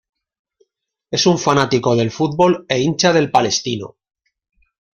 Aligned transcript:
Es 1.11 1.27
un 1.27 1.37
fanático 1.37 1.95
del 1.95 2.09
fútbol 2.09 2.65
e 2.67 2.79
hincha 2.81 3.13
del 3.13 3.29
Palestino. 3.29 3.97